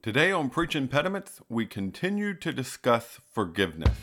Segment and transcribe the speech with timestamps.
[0.00, 3.98] Today on Preach Impediments, we continue to discuss forgiveness.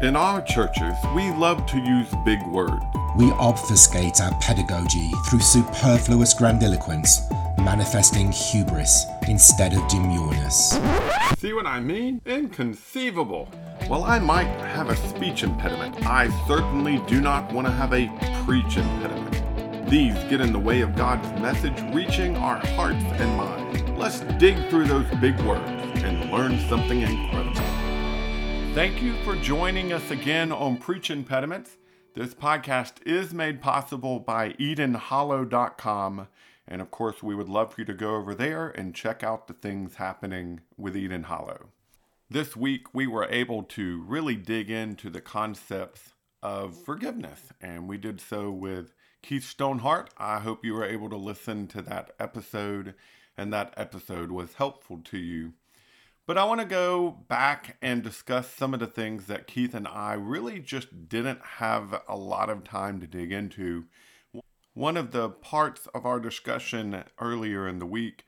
[0.00, 2.80] In our churches, we love to use big words.
[3.16, 7.22] We obfuscate our pedagogy through superfluous grandiloquence,
[7.58, 10.78] manifesting hubris instead of demureness.
[11.38, 12.20] See what I mean?
[12.24, 13.46] Inconceivable.
[13.88, 18.06] While I might have a speech impediment, I certainly do not want to have a
[18.46, 19.21] preach impediment.
[19.92, 23.82] These get in the way of God's message reaching our hearts and minds.
[23.90, 25.70] Let's dig through those big words
[26.02, 27.60] and learn something incredible.
[28.72, 31.76] Thank you for joining us again on Preach Impediments.
[32.14, 36.26] This podcast is made possible by EdenHollow.com.
[36.66, 39.46] And of course, we would love for you to go over there and check out
[39.46, 41.66] the things happening with Eden Hollow.
[42.30, 47.98] This week, we were able to really dig into the concepts of forgiveness, and we
[47.98, 50.10] did so with Keith Stonehart.
[50.18, 52.94] I hope you were able to listen to that episode,
[53.36, 55.52] and that episode was helpful to you.
[56.26, 59.86] But I want to go back and discuss some of the things that Keith and
[59.86, 63.84] I really just didn't have a lot of time to dig into.
[64.74, 68.24] One of the parts of our discussion earlier in the week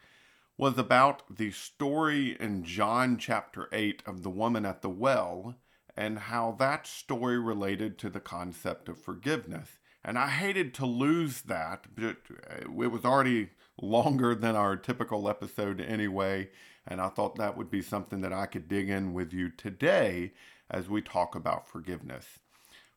[0.56, 5.56] was about the story in John chapter 8 of the woman at the well
[5.96, 9.78] and how that story related to the concept of forgiveness.
[10.04, 12.16] And I hated to lose that, but
[12.60, 16.50] it was already longer than our typical episode anyway.
[16.86, 20.32] And I thought that would be something that I could dig in with you today
[20.70, 22.26] as we talk about forgiveness.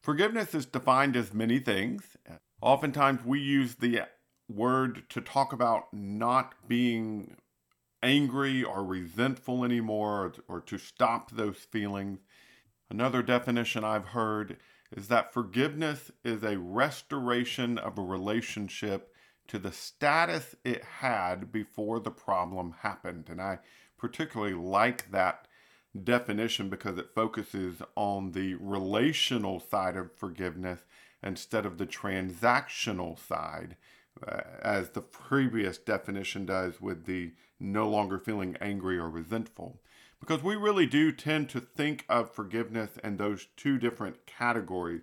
[0.01, 2.17] Forgiveness is defined as many things.
[2.61, 4.01] Oftentimes, we use the
[4.49, 7.37] word to talk about not being
[8.03, 12.19] angry or resentful anymore or, or to stop those feelings.
[12.89, 14.57] Another definition I've heard
[14.95, 19.13] is that forgiveness is a restoration of a relationship
[19.47, 23.27] to the status it had before the problem happened.
[23.29, 23.59] And I
[23.97, 25.47] particularly like that
[26.03, 30.81] definition because it focuses on the relational side of forgiveness
[31.23, 33.75] instead of the transactional side,
[34.25, 39.81] uh, as the previous definition does with the no longer feeling angry or resentful.
[40.19, 45.01] Because we really do tend to think of forgiveness in those two different categories.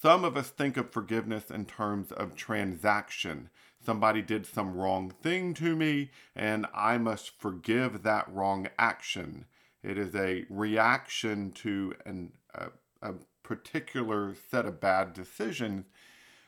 [0.00, 3.50] Some of us think of forgiveness in terms of transaction.
[3.84, 9.46] Somebody did some wrong thing to me, and I must forgive that wrong action.
[9.82, 12.68] It is a reaction to an, a,
[13.00, 15.86] a particular set of bad decisions.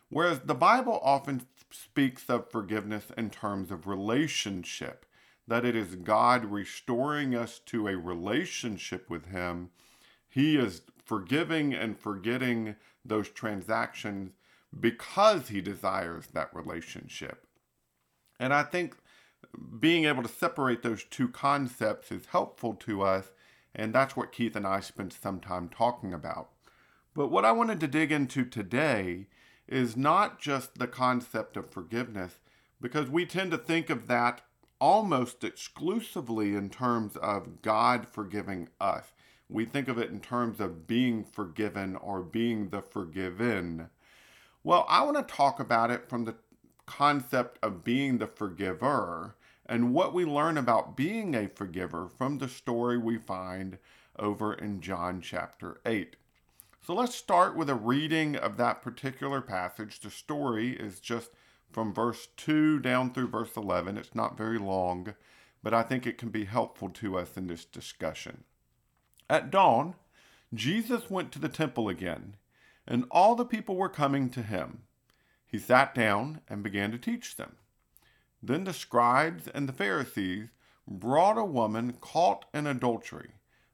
[0.09, 5.07] Whereas the Bible often speaks of forgiveness in terms of relationship,
[5.47, 9.71] that it is God restoring us to a relationship with Him.
[10.29, 14.33] He is forgiving and forgetting those transactions
[14.79, 17.47] because he desires that relationship.
[18.41, 18.97] And I think
[19.79, 23.31] being able to separate those two concepts is helpful to us,
[23.75, 26.51] and that's what Keith and I spent some time talking about.
[27.15, 29.27] But what I wanted to dig into today
[29.69, 32.39] is not just the concept of forgiveness,
[32.81, 34.43] because we tend to think of that
[34.81, 39.13] almost exclusively in terms of God forgiving us
[39.49, 43.91] we think of it in terms of being forgiven or being the forgiven.
[44.63, 46.37] Well, I want to talk about it from the
[46.87, 49.37] concept of being the forgiver
[49.67, 53.79] and what we learn about being a forgiver from the story we find
[54.19, 56.17] over in John chapter 8.
[56.87, 60.01] So let's start with a reading of that particular passage.
[60.01, 61.31] The story is just
[61.75, 63.99] from verse 2 down through verse 11.
[63.99, 65.15] It's not very long,
[65.61, 68.45] but I think it can be helpful to us in this discussion.
[69.29, 69.97] At dawn,
[70.55, 72.37] Jesus went to the temple again,
[72.87, 74.83] and all the people were coming to him.
[75.45, 77.57] He sat down and began to teach them.
[78.41, 80.51] Then the scribes and the Pharisees
[80.87, 83.33] brought a woman caught in adultery,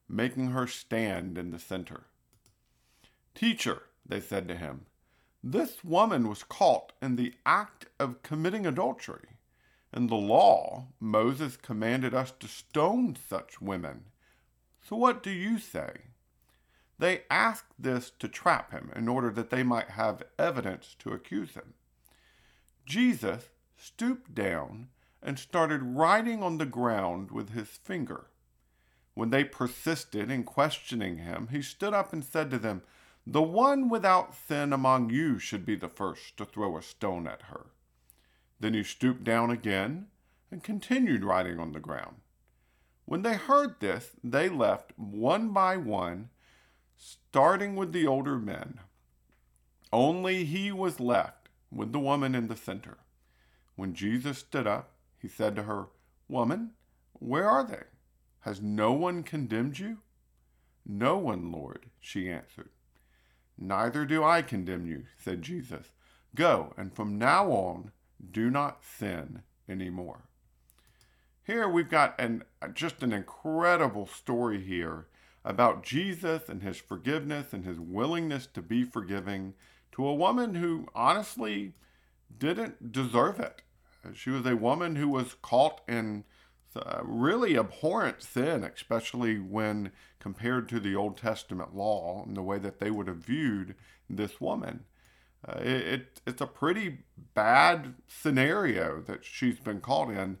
[0.09, 2.05] making her stand in the center.
[3.35, 4.85] Teacher, they said to him,
[5.43, 9.29] this woman was caught in the act of committing adultery.
[9.93, 14.05] In the law, Moses commanded us to stone such women.
[14.87, 15.93] So what do you say?
[16.99, 21.55] They asked this to trap him in order that they might have evidence to accuse
[21.55, 21.73] him.
[22.85, 24.89] Jesus stooped down
[25.23, 28.27] and started writing on the ground with his finger.
[29.13, 32.83] When they persisted in questioning him, he stood up and said to them,
[33.25, 37.43] The one without sin among you should be the first to throw a stone at
[37.43, 37.67] her.
[38.59, 40.07] Then he stooped down again
[40.51, 42.17] and continued writing on the ground.
[43.05, 46.29] When they heard this, they left one by one,
[46.95, 48.79] starting with the older men.
[49.91, 52.97] Only he was left with the woman in the center.
[53.75, 55.87] when Jesus stood up, he said to her,
[56.27, 56.71] Woman,
[57.13, 57.83] where are they?
[58.41, 59.99] Has no one condemned you?
[60.85, 62.69] No one, Lord, she answered.
[63.63, 65.91] Neither do I condemn you, said Jesus.
[66.33, 67.91] Go, and from now on,
[68.31, 70.23] do not sin anymore.
[71.43, 72.43] Here we've got an,
[72.73, 75.05] just an incredible story here
[75.45, 79.53] about Jesus and his forgiveness and his willingness to be forgiving
[79.91, 81.73] to a woman who honestly
[82.35, 83.61] didn't deserve it.
[84.15, 86.23] She was a woman who was caught in
[86.75, 92.59] uh, really abhorrent sin, especially when compared to the Old Testament law and the way
[92.59, 93.75] that they would have viewed
[94.09, 94.85] this woman.
[95.47, 96.99] Uh, it, it, it's a pretty
[97.33, 100.37] bad scenario that she's been caught in,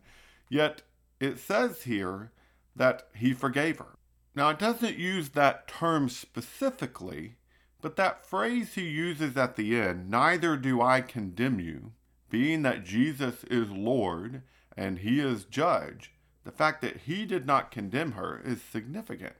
[0.49, 0.83] yet
[1.19, 2.31] it says here
[2.75, 3.97] that he forgave her.
[4.35, 7.35] Now, it doesn't use that term specifically,
[7.81, 11.91] but that phrase he uses at the end, neither do I condemn you,
[12.29, 14.43] being that Jesus is Lord
[14.77, 19.35] and he is judge, the fact that he did not condemn her is significant.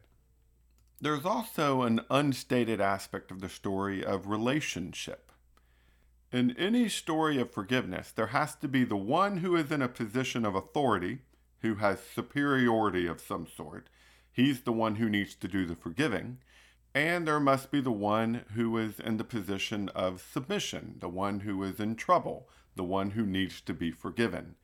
[1.00, 5.31] There's also an unstated aspect of the story of relationship.
[6.31, 9.89] In any story of forgiveness, there has to be the one who is in a
[9.89, 11.19] position of authority,
[11.62, 13.89] who has superiority of some sort.
[14.31, 16.38] He's the one who needs to do the forgiving.
[16.94, 21.42] And there must be the one who is in the position of submission, the one
[21.42, 24.56] who is in trouble, the one who needs to be forgiven.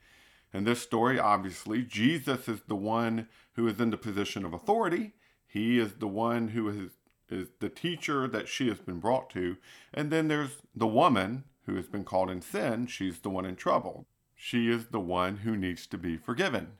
[0.53, 5.13] In this story, obviously, Jesus is the one who is in the position of authority.
[5.45, 6.91] He is the one who is,
[7.29, 9.57] is the teacher that she has been brought to.
[9.93, 12.87] And then there's the woman who has been caught in sin.
[12.87, 14.07] She's the one in trouble.
[14.35, 16.73] She is the one who needs to be forgiven.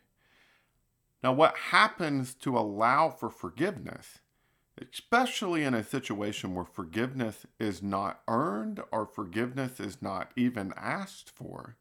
[1.23, 4.19] Now, what happens to allow for forgiveness,
[4.79, 11.31] especially in a situation where forgiveness is not earned or forgiveness is not even asked
[11.31, 11.75] for,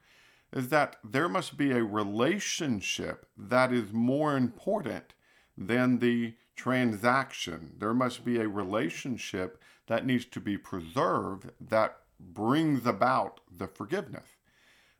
[0.52, 5.14] is that there must be a relationship that is more important
[5.56, 7.74] than the transaction.
[7.78, 14.28] There must be a relationship that needs to be preserved that brings about the forgiveness.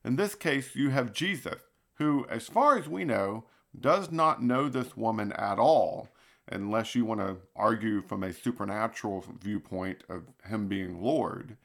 [0.05, 1.63] In this case, you have Jesus,
[1.95, 3.45] who, as far as we know,
[3.79, 6.09] does not know this woman at all,
[6.49, 11.57] unless you want to argue from a supernatural viewpoint of him being Lord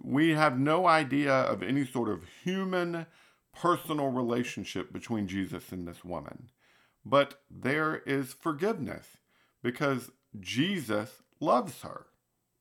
[0.00, 3.06] we have no idea of any sort of human
[3.54, 6.50] personal relationship between Jesus and this woman.
[7.04, 9.18] But there is forgiveness
[9.62, 12.06] because Jesus loves her.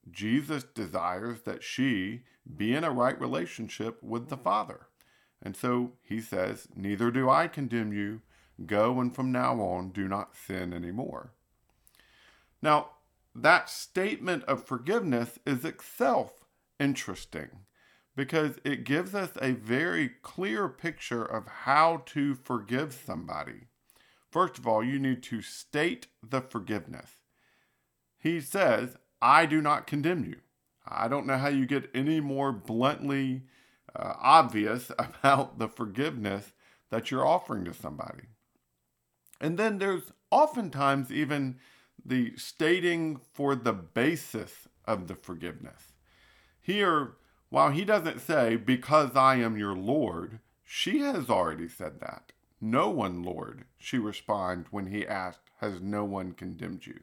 [0.09, 2.23] Jesus desires that she
[2.55, 4.87] be in a right relationship with the Father.
[5.41, 8.21] And so he says, Neither do I condemn you.
[8.65, 11.33] Go and from now on do not sin anymore.
[12.61, 12.89] Now,
[13.35, 16.36] that statement of forgiveness is itself
[16.79, 17.49] interesting
[18.15, 23.67] because it gives us a very clear picture of how to forgive somebody.
[24.31, 27.11] First of all, you need to state the forgiveness.
[28.17, 30.37] He says, I do not condemn you.
[30.87, 33.43] I don't know how you get any more bluntly
[33.95, 36.53] uh, obvious about the forgiveness
[36.89, 38.23] that you're offering to somebody.
[39.39, 41.57] And then there's oftentimes even
[42.03, 45.93] the stating for the basis of the forgiveness.
[46.67, 47.13] Here,
[47.47, 52.33] while he doesn't say, Because I am your Lord, she has already said that.
[52.59, 56.99] No one, Lord, she responds when he asked, Has no one condemned you?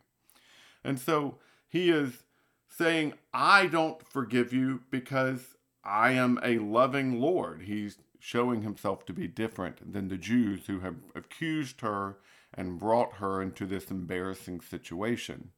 [0.85, 2.25] And so he is
[2.68, 7.62] saying, I don't forgive you because I am a loving Lord.
[7.62, 12.18] He's showing himself to be different than the Jews who have accused her
[12.52, 15.52] and brought her into this embarrassing situation.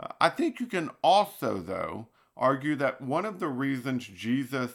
[0.00, 2.08] Uh, I think you can also, though,
[2.38, 4.72] argue that one of the reasons Jesus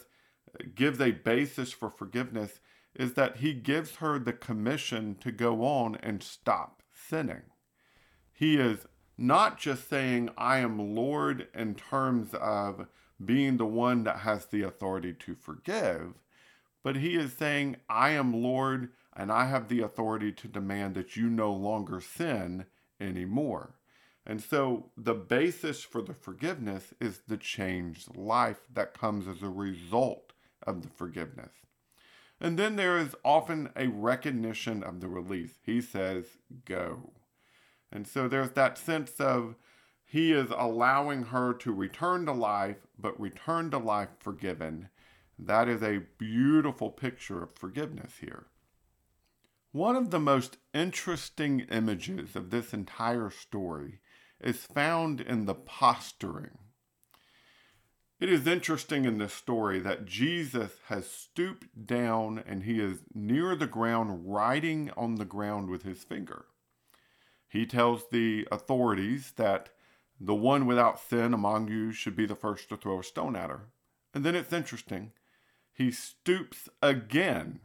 [0.48, 2.60] uh, gives a basis for forgiveness
[2.94, 7.42] is that he gives her the commission to go on and stop sinning.
[8.32, 12.86] He is not just saying, I am Lord in terms of
[13.24, 16.14] being the one that has the authority to forgive,
[16.82, 21.16] but he is saying, I am Lord and I have the authority to demand that
[21.16, 22.66] you no longer sin
[23.00, 23.74] anymore.
[24.26, 29.48] And so the basis for the forgiveness is the changed life that comes as a
[29.48, 30.32] result
[30.66, 31.52] of the forgiveness.
[32.40, 35.58] And then there is often a recognition of the release.
[35.64, 36.24] He says,
[36.64, 37.12] go.
[37.92, 39.56] And so there's that sense of
[40.04, 44.88] he is allowing her to return to life, but return to life forgiven.
[45.38, 48.46] That is a beautiful picture of forgiveness here.
[49.72, 54.00] One of the most interesting images of this entire story
[54.44, 56.58] is found in the posturing.
[58.20, 63.56] It is interesting in this story that Jesus has stooped down and he is near
[63.56, 66.44] the ground, writing on the ground with his finger.
[67.48, 69.70] He tells the authorities that
[70.20, 73.50] the one without sin among you should be the first to throw a stone at
[73.50, 73.68] her.
[74.12, 75.12] And then it's interesting.
[75.72, 77.60] He stoops again.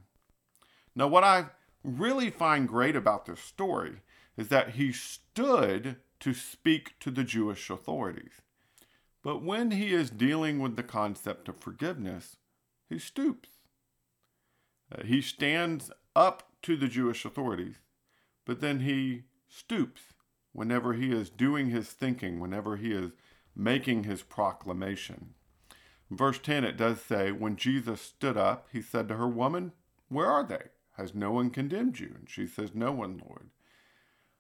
[0.96, 1.48] Now, what I
[1.84, 4.02] really find great about this story
[4.36, 8.42] is that he stood to speak to the Jewish authorities.
[9.24, 12.38] But when he is dealing with the concept of forgiveness,
[12.90, 13.50] he stoops.
[14.92, 17.76] Uh, he stands up to the Jewish authorities,
[18.46, 20.02] but then he stoops
[20.52, 23.12] whenever he is doing his thinking, whenever he is
[23.56, 25.36] making his proclamation.
[26.10, 29.74] Verse 10, it does say, When Jesus stood up, he said to her, Woman,
[30.08, 30.70] where are they?
[30.98, 32.16] Has no one condemned you?
[32.18, 33.50] And she says, No one, Lord.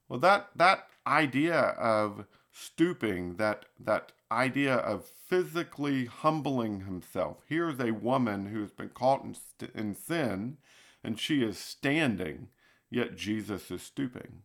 [0.09, 7.37] Well, that, that idea of stooping, that, that idea of physically humbling himself.
[7.47, 9.35] Here's a woman who has been caught in,
[9.75, 10.57] in sin,
[11.03, 12.49] and she is standing,
[12.89, 14.41] yet Jesus is stooping.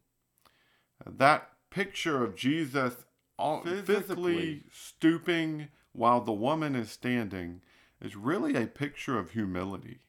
[1.05, 3.05] That picture of Jesus
[3.39, 7.63] physically, physically stooping while the woman is standing
[8.01, 10.01] is really a picture of humility.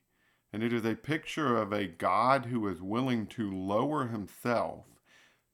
[0.52, 4.86] And it is a picture of a God who is willing to lower himself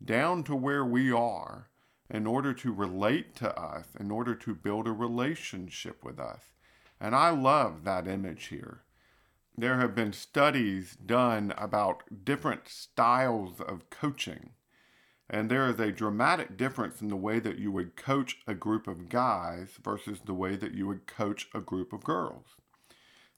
[0.04, 1.70] down to where we are
[2.10, 6.52] in order to relate to us, in order to build a relationship with us.
[7.00, 8.84] And I love that image here.
[9.58, 14.52] There have been studies done about different styles of coaching.
[15.30, 18.88] And there is a dramatic difference in the way that you would coach a group
[18.88, 22.56] of guys versus the way that you would coach a group of girls.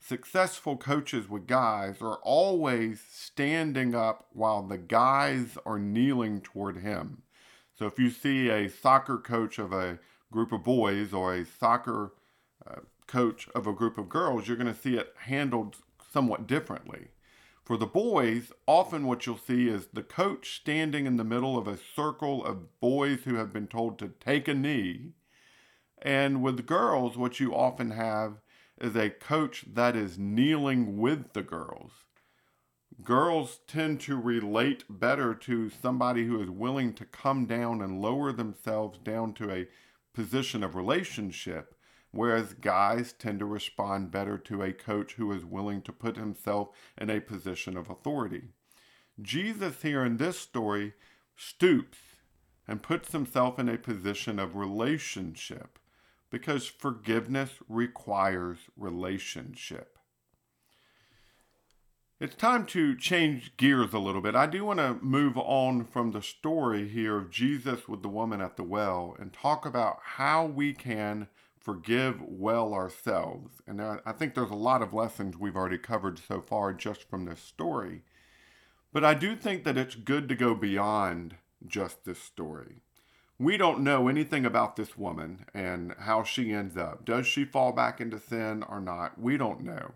[0.06, 7.22] Successful coaches with guys are always standing up while the guys are kneeling toward him.
[7.80, 12.12] So if you see a soccer coach of a group of boys or a soccer
[12.68, 15.78] uh, coach of a group of girls, you're going to see it handled
[16.12, 17.08] somewhat differently.
[17.64, 21.66] For the boys, often what you'll see is the coach standing in the middle of
[21.66, 25.14] a circle of boys who have been told to take a knee.
[26.02, 28.43] And with girls, what you often have
[28.80, 31.92] is a coach that is kneeling with the girls.
[33.04, 38.32] Girls tend to relate better to somebody who is willing to come down and lower
[38.32, 39.68] themselves down to a
[40.14, 41.76] position of relationship
[42.14, 46.70] whereas guys tend to respond better to a coach who is willing to put himself
[46.98, 48.44] in a position of authority.
[49.22, 50.94] Jesus, here in this story,
[51.36, 51.98] stoops
[52.68, 55.80] and puts himself in a position of relationship
[56.34, 60.00] because forgiveness requires relationship.
[62.20, 64.34] It's time to change gears a little bit.
[64.34, 68.42] I do want to move on from the story here of Jesus with the woman
[68.42, 71.28] at the well and talk about how we can
[71.60, 73.62] forgive well ourselves.
[73.68, 77.26] And I think there's a lot of lessons we've already covered so far just from
[77.26, 78.02] this story.
[78.92, 81.36] But I do think that it's good to go beyond
[81.68, 82.83] just this story.
[83.44, 87.04] We don't know anything about this woman and how she ends up.
[87.04, 89.20] Does she fall back into sin or not?
[89.20, 89.96] We don't know.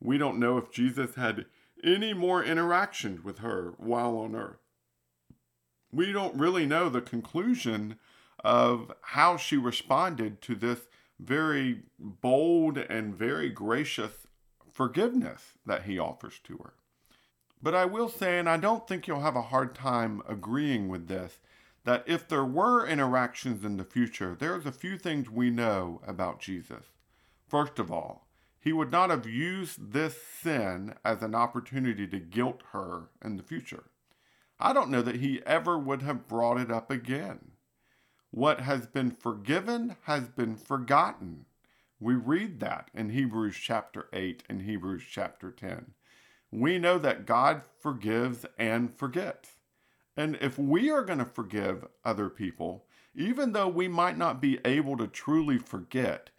[0.00, 1.44] We don't know if Jesus had
[1.84, 4.56] any more interactions with her while on earth.
[5.92, 7.98] We don't really know the conclusion
[8.42, 10.88] of how she responded to this
[11.20, 14.26] very bold and very gracious
[14.72, 16.72] forgiveness that he offers to her.
[17.62, 21.08] But I will say, and I don't think you'll have a hard time agreeing with
[21.08, 21.38] this,
[21.88, 26.38] that if there were interactions in the future, there's a few things we know about
[26.38, 26.84] Jesus.
[27.48, 28.28] First of all,
[28.60, 33.42] he would not have used this sin as an opportunity to guilt her in the
[33.42, 33.84] future.
[34.60, 37.52] I don't know that he ever would have brought it up again.
[38.32, 41.46] What has been forgiven has been forgotten.
[41.98, 45.92] We read that in Hebrews chapter 8 and Hebrews chapter 10.
[46.50, 49.52] We know that God forgives and forgets.
[50.18, 54.58] And if we are going to forgive other people, even though we might not be
[54.64, 56.30] able to truly forget,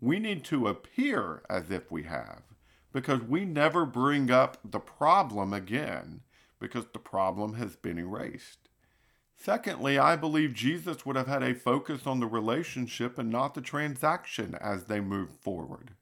[0.00, 2.42] we need to appear as if we have,
[2.92, 6.22] because we never bring up the problem again,
[6.58, 8.68] because the problem has been erased.
[9.36, 13.60] Secondly, I believe Jesus would have had a focus on the relationship and not the
[13.60, 15.92] transaction as they moved forward.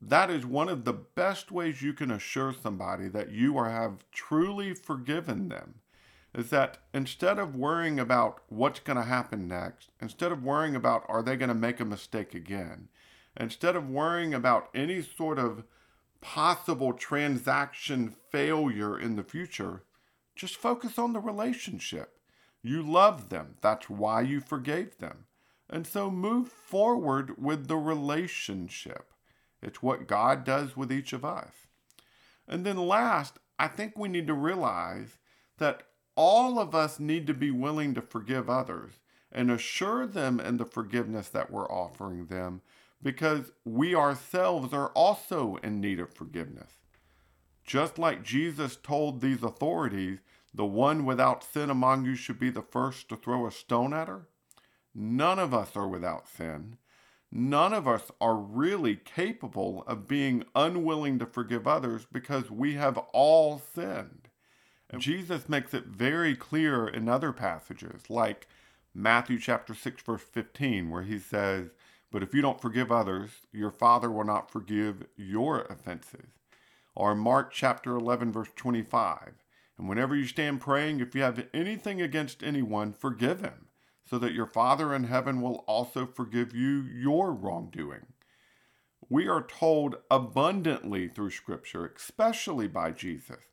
[0.00, 4.08] That is one of the best ways you can assure somebody that you are, have
[4.12, 5.80] truly forgiven them.
[6.36, 11.06] Is that instead of worrying about what's going to happen next, instead of worrying about
[11.08, 12.88] are they going to make a mistake again,
[13.40, 15.64] instead of worrying about any sort of
[16.20, 19.84] possible transaction failure in the future,
[20.34, 22.18] just focus on the relationship.
[22.62, 23.54] You love them.
[23.62, 25.24] That's why you forgave them.
[25.70, 29.10] And so move forward with the relationship.
[29.62, 31.52] It's what God does with each of us.
[32.46, 35.16] And then last, I think we need to realize
[35.56, 35.84] that
[36.16, 38.94] all of us need to be willing to forgive others
[39.30, 42.62] and assure them in the forgiveness that we're offering them
[43.02, 46.72] because we ourselves are also in need of forgiveness.
[47.64, 50.18] Just like Jesus told these authorities,
[50.54, 54.08] the one without sin among you should be the first to throw a stone at
[54.08, 54.28] her.
[54.94, 56.78] None of us are without sin.
[57.30, 62.96] None of us are really capable of being unwilling to forgive others because we have
[63.12, 64.25] all sinned.
[64.90, 68.46] And Jesus makes it very clear in other passages, like
[68.94, 71.70] Matthew chapter 6, verse 15, where he says,
[72.10, 76.28] But if you don't forgive others, your Father will not forgive your offenses.
[76.94, 79.34] Or Mark chapter 11, verse 25,
[79.76, 83.66] And whenever you stand praying, if you have anything against anyone, forgive him,
[84.08, 88.06] so that your Father in heaven will also forgive you your wrongdoing.
[89.10, 93.44] We are told abundantly through Scripture, especially by Jesus,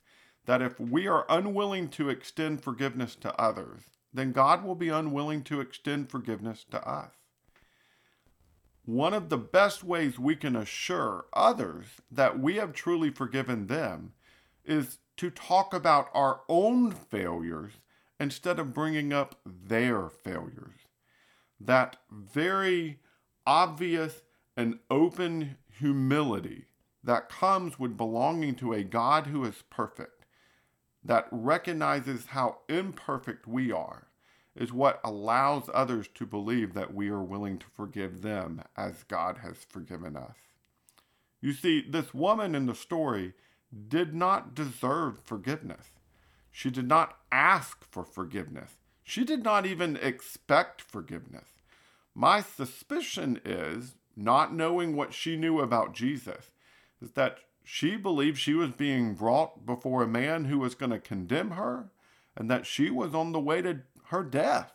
[0.46, 3.82] that if we are unwilling to extend forgiveness to others,
[4.14, 7.12] then God will be unwilling to extend forgiveness to us.
[8.86, 14.14] One of the best ways we can assure others that we have truly forgiven them
[14.66, 17.74] is to talk about our own failures
[18.20, 20.82] instead of bringing up their failures.
[21.60, 23.00] That very
[23.46, 24.22] obvious
[24.58, 26.66] and open humility
[27.04, 30.23] that comes with belonging to a God who is perfect
[31.04, 34.08] that recognizes how imperfect we are
[34.56, 39.40] is what allows others to believe that we are willing to forgive them as God
[39.40, 40.36] has forgiven us.
[41.42, 43.34] You see, this woman in the story
[43.88, 45.88] did not deserve forgiveness.
[46.52, 48.78] She did not ask for forgiveness.
[49.04, 51.48] She did not even expect forgiveness.
[52.16, 56.52] My suspicion is, not knowing what she knew about Jesus,
[57.02, 61.00] is that she believed she was being brought before a man who was going to
[61.00, 61.90] condemn her
[62.36, 64.74] and that she was on the way to her death.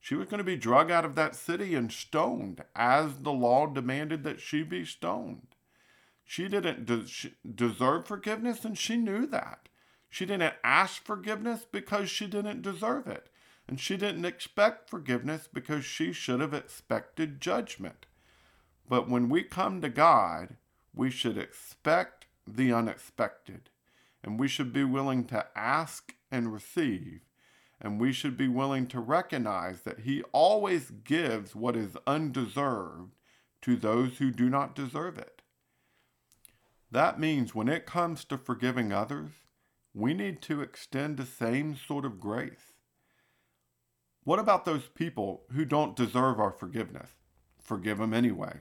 [0.00, 3.66] She was going to be drug out of that city and stoned as the law
[3.66, 5.48] demanded that she be stoned.
[6.24, 9.68] She didn't de- deserve forgiveness and she knew that.
[10.08, 13.28] She didn't ask forgiveness because she didn't deserve it.
[13.66, 18.06] And she didn't expect forgiveness because she should have expected judgment.
[18.88, 20.56] But when we come to God,
[20.94, 23.70] we should expect the unexpected,
[24.22, 27.20] and we should be willing to ask and receive,
[27.80, 33.14] and we should be willing to recognize that He always gives what is undeserved
[33.62, 35.42] to those who do not deserve it.
[36.90, 39.30] That means when it comes to forgiving others,
[39.92, 42.72] we need to extend the same sort of grace.
[44.24, 47.10] What about those people who don't deserve our forgiveness?
[47.60, 48.60] Forgive them anyway.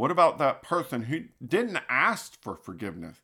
[0.00, 3.18] What about that person who didn't ask for forgiveness?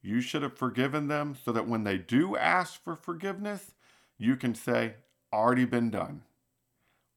[0.00, 3.72] You should have forgiven them so that when they do ask for forgiveness,
[4.16, 4.94] you can say,
[5.34, 6.22] already been done.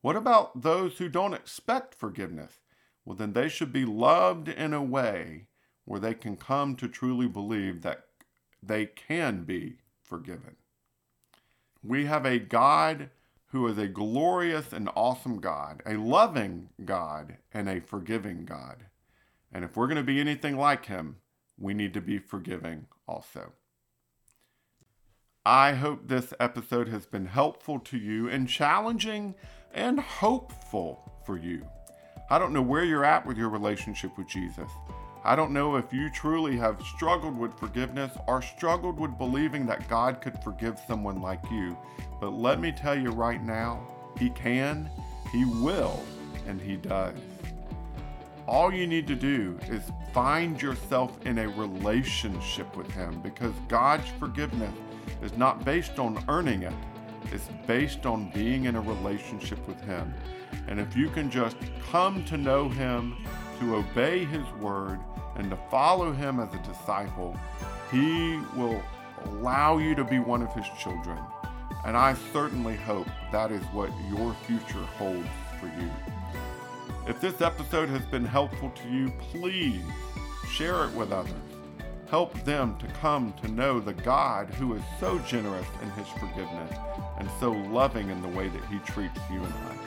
[0.01, 2.59] What about those who don't expect forgiveness?
[3.05, 5.47] Well, then they should be loved in a way
[5.85, 8.07] where they can come to truly believe that
[8.61, 10.57] they can be forgiven.
[11.81, 13.09] We have a God
[13.51, 18.85] who is a glorious and awesome God, a loving God, and a forgiving God.
[19.51, 21.17] And if we're going to be anything like Him,
[21.59, 23.51] we need to be forgiving also.
[25.45, 29.35] I hope this episode has been helpful to you and challenging
[29.73, 31.65] and hopeful for you.
[32.29, 34.69] I don't know where you're at with your relationship with Jesus.
[35.23, 39.87] I don't know if you truly have struggled with forgiveness or struggled with believing that
[39.87, 41.77] God could forgive someone like you.
[42.19, 43.85] But let me tell you right now,
[44.17, 44.89] He can,
[45.31, 46.03] He will,
[46.47, 47.15] and He does.
[48.47, 54.07] All you need to do is find yourself in a relationship with Him because God's
[54.17, 54.73] forgiveness
[55.21, 56.73] is not based on earning it,
[57.31, 60.13] it's based on being in a relationship with Him.
[60.67, 61.57] And if you can just
[61.91, 63.15] come to know Him,
[63.59, 64.99] to obey His word,
[65.35, 67.35] and to follow him as a disciple,
[67.91, 68.81] he will
[69.25, 71.19] allow you to be one of his children.
[71.85, 75.27] And I certainly hope that is what your future holds
[75.59, 75.89] for you.
[77.07, 79.83] If this episode has been helpful to you, please
[80.49, 81.33] share it with others.
[82.09, 86.77] Help them to come to know the God who is so generous in his forgiveness
[87.17, 89.81] and so loving in the way that he treats you and I.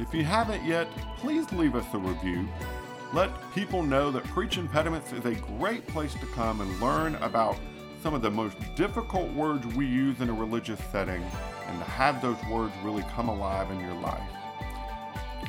[0.00, 2.48] If you haven't yet, please leave us a review
[3.12, 7.58] let people know that Preach Impediments is a great place to come and learn about
[8.02, 11.22] some of the most difficult words we use in a religious setting
[11.66, 14.28] and to have those words really come alive in your life.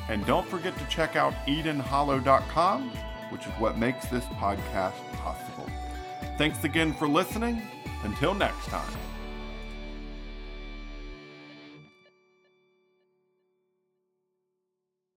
[0.08, 2.90] And don't forget to check out EdenHollow.com,
[3.30, 5.68] which is what makes this podcast possible.
[6.36, 7.62] Thanks again for listening.
[8.04, 9.13] Until next time.